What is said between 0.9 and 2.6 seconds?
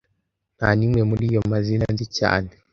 muri ayo mazina nzi cyane